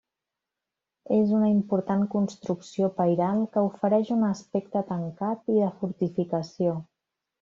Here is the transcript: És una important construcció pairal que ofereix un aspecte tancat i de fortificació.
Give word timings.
És 1.17 1.33
una 1.39 1.49
important 1.55 2.05
construcció 2.15 2.89
pairal 3.01 3.43
que 3.57 3.65
ofereix 3.67 4.09
un 4.17 4.25
aspecte 4.31 4.83
tancat 4.89 5.55
i 5.57 5.59
de 5.61 5.69
fortificació. 5.83 6.75